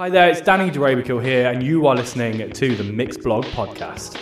[0.00, 4.18] Hi there, it's Danny Durabikill here, and you are listening to the Mixed Blog podcast.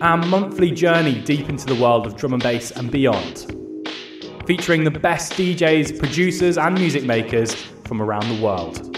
[0.00, 3.38] Our monthly journey deep into the world of drum and bass and beyond,
[4.46, 7.52] featuring the best DJs, producers, and music makers
[7.86, 8.96] from around the world.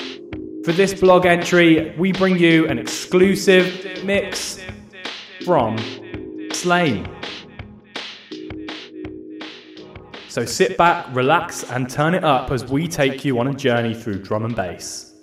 [0.67, 4.61] For this blog entry, we bring you an exclusive mix
[5.47, 5.79] from
[6.53, 7.09] Slaine.
[10.29, 13.95] So sit back, relax, and turn it up as we take you on a journey
[13.95, 15.14] through drum and bass.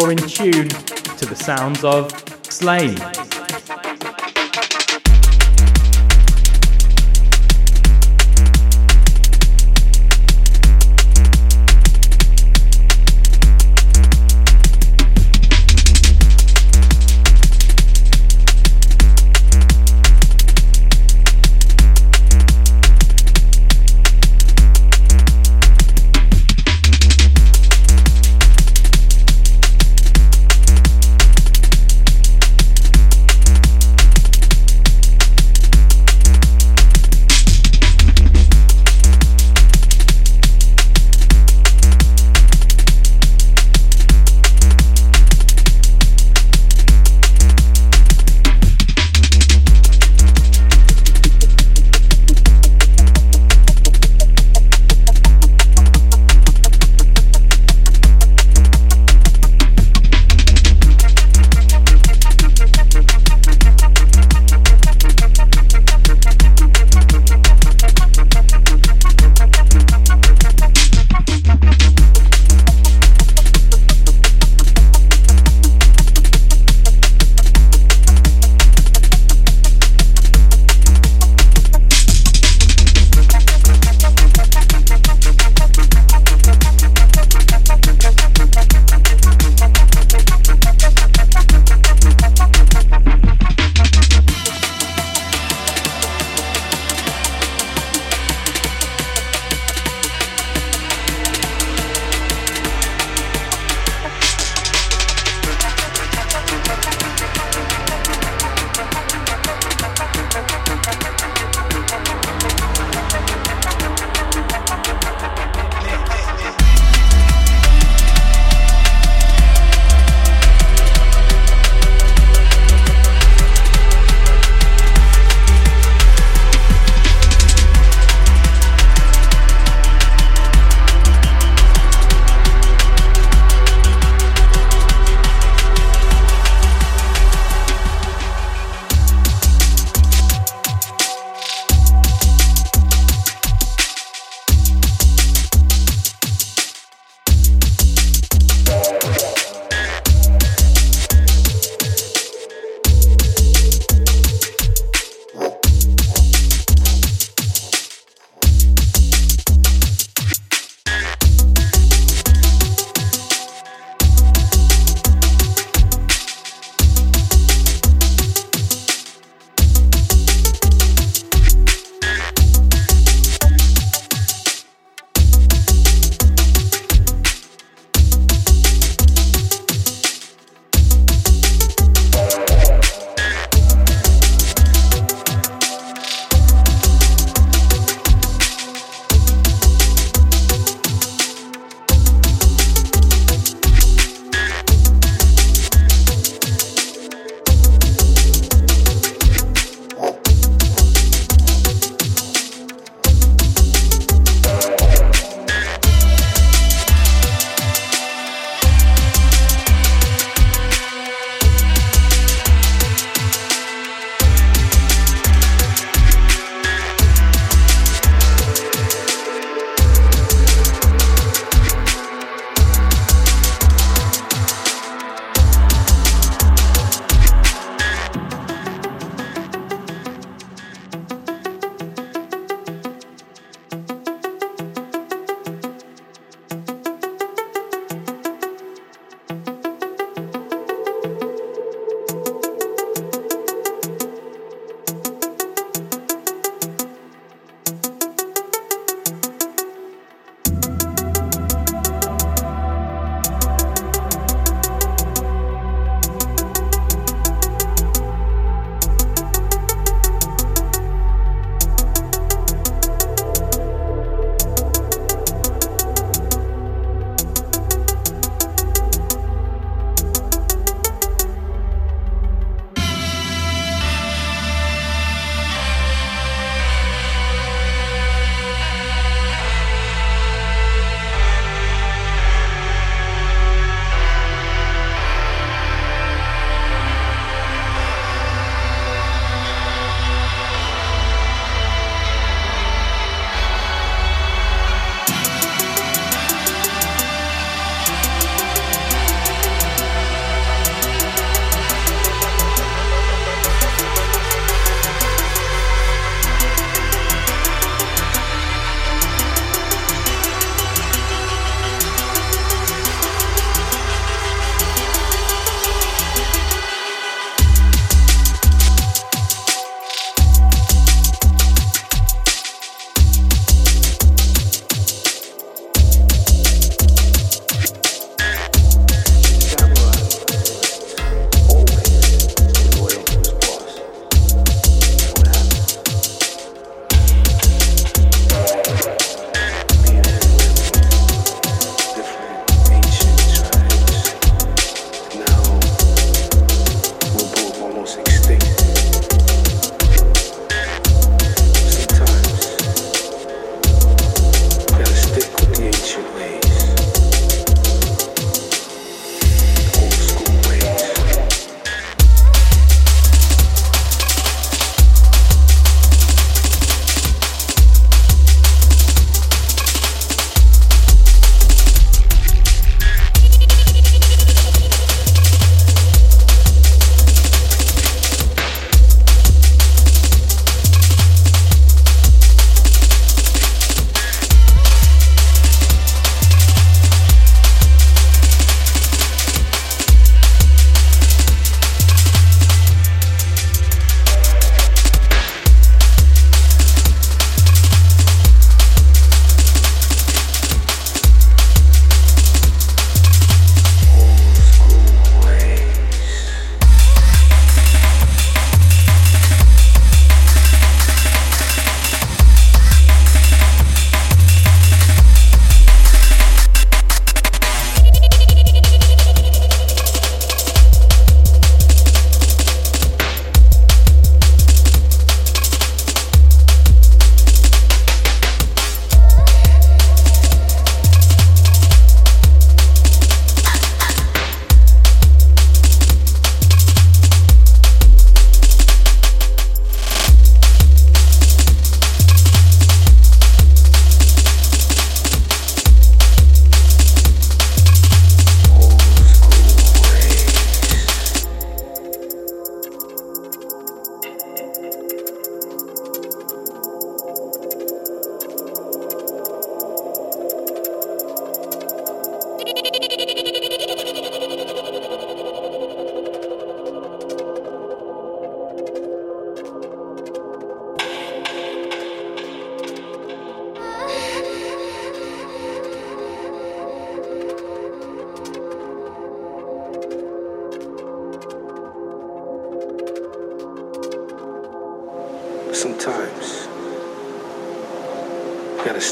[0.00, 2.10] You're in tune to the sounds of
[2.42, 3.23] Slaine.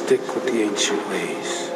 [0.06, 1.71] Stick with the ancient ways,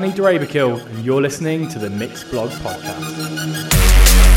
[0.00, 4.27] Danny Draberkill, and you're listening to the Mixed Blog Podcast.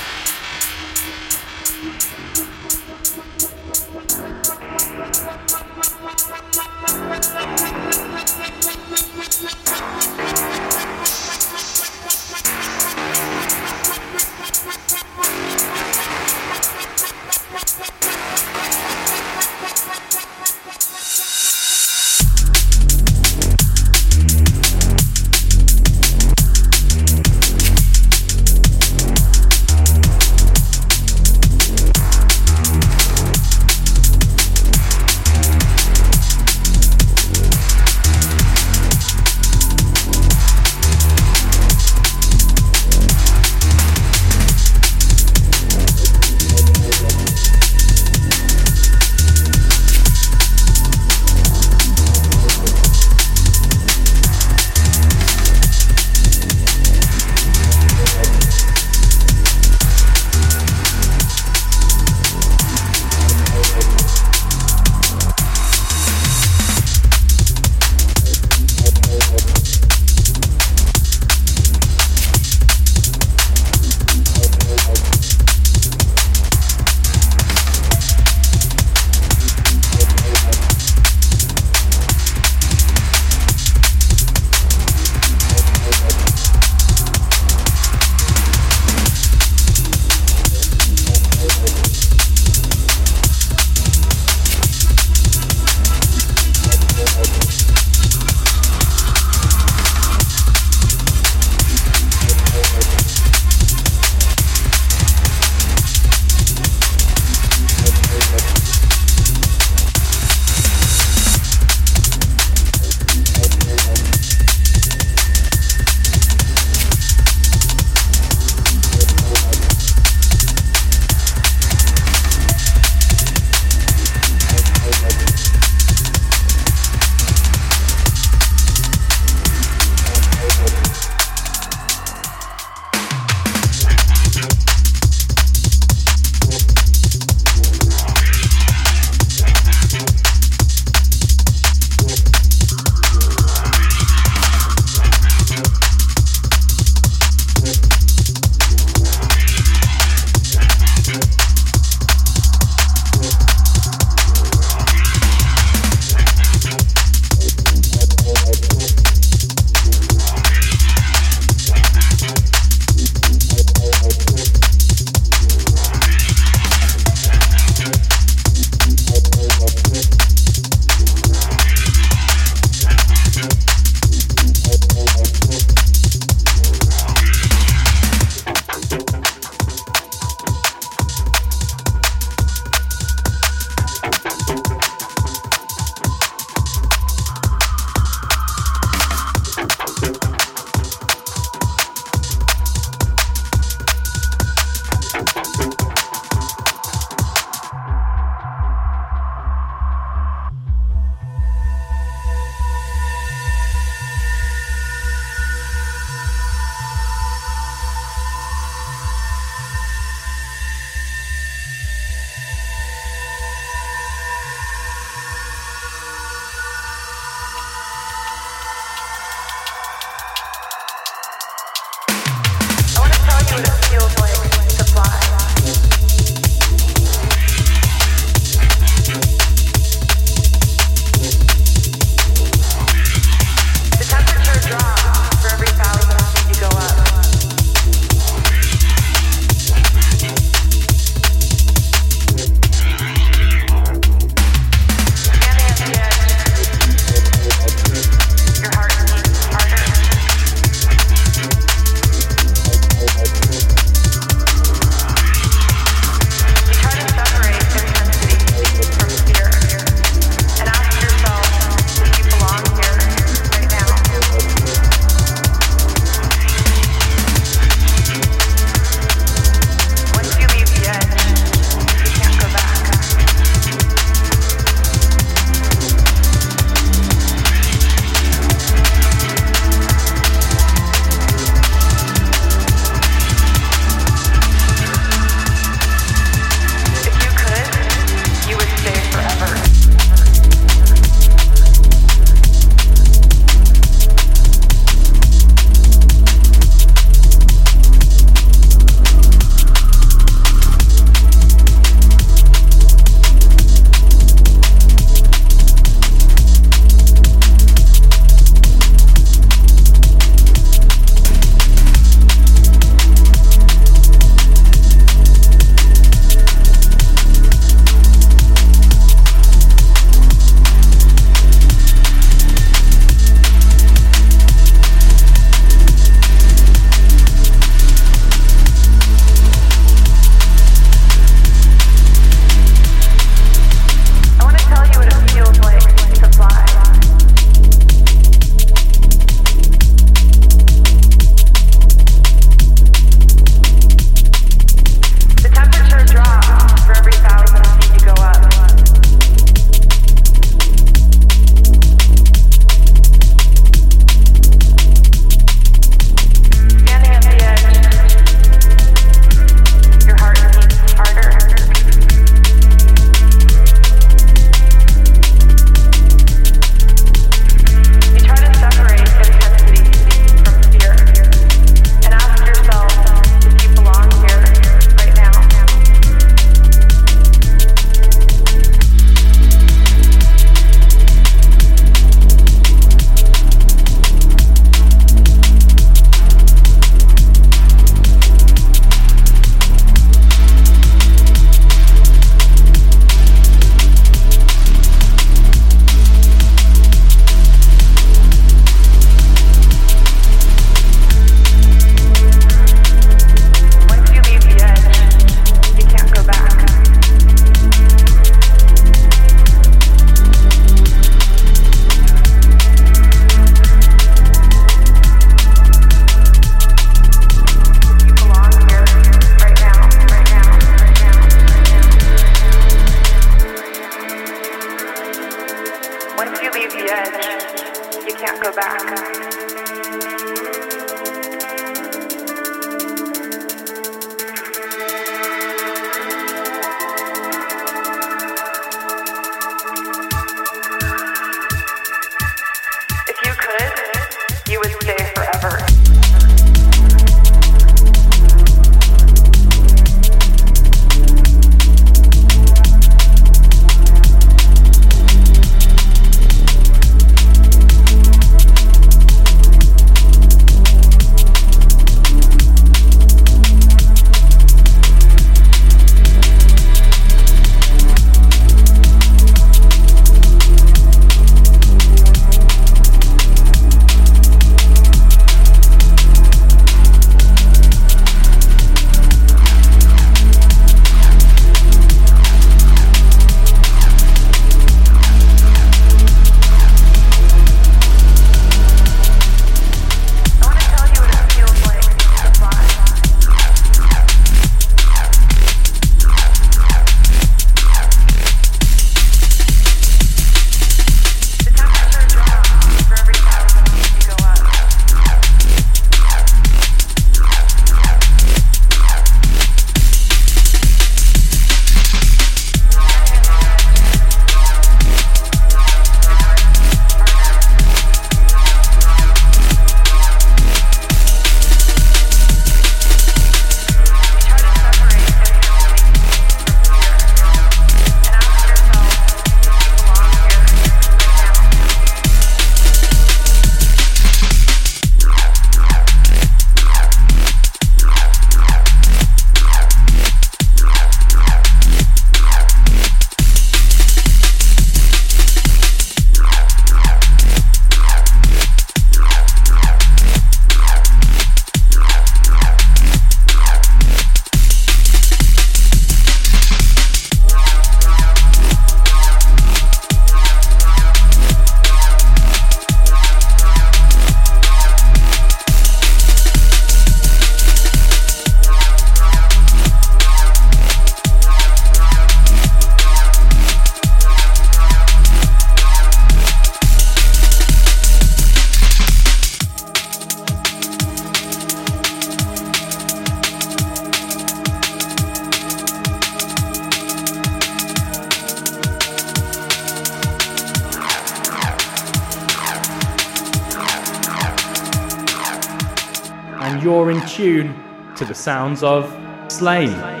[597.21, 597.53] Tune
[597.97, 598.91] to the sounds of
[599.27, 600.00] Slaine.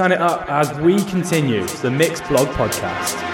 [0.00, 3.29] Turn it up as we continue the Mix Blog podcast.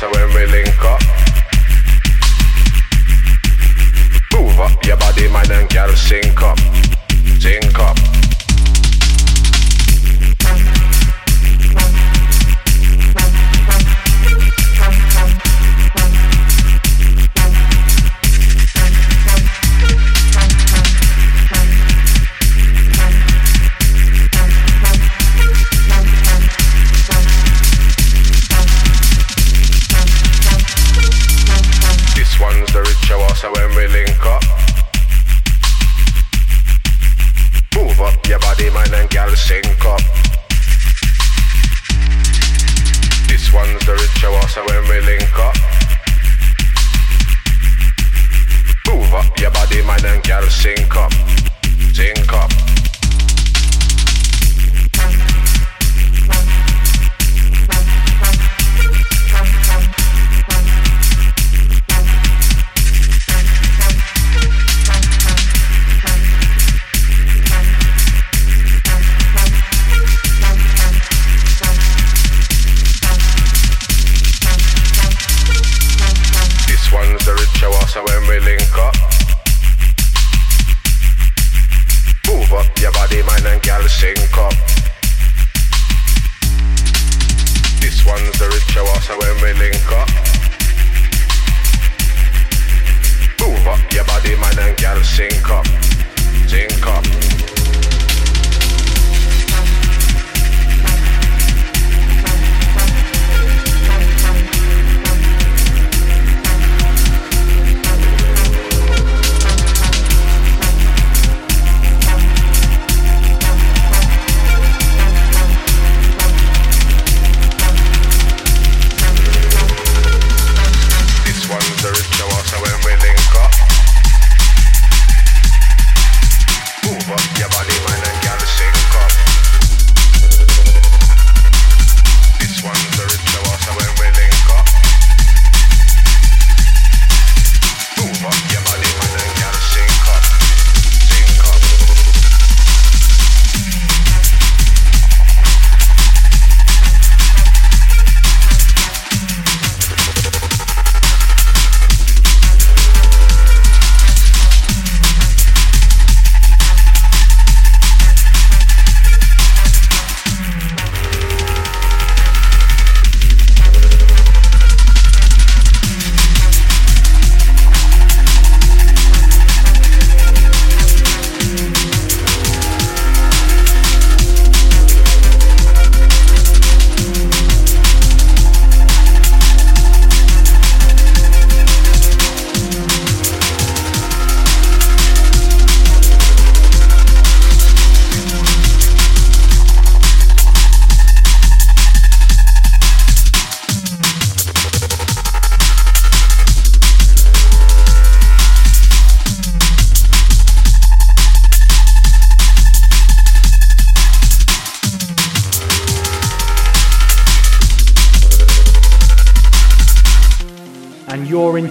[0.00, 1.29] so when we link up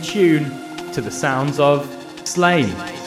[0.02, 0.45] tune
[0.93, 1.88] to the sounds of
[2.26, 2.99] Slaine.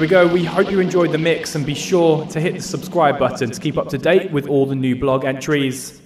[0.00, 0.26] There we go.
[0.26, 3.60] We hope you enjoyed the mix and be sure to hit the subscribe button to
[3.60, 6.00] keep up to date with all the new blog entries.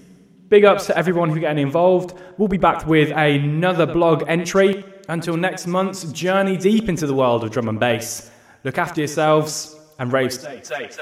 [0.48, 2.12] Big ups to everyone who getting involved.
[2.36, 4.82] We'll be back with another blog entry.
[5.08, 8.32] Until next month's journey deep into the world of drum and bass.
[8.64, 10.98] Look after yourselves and safe.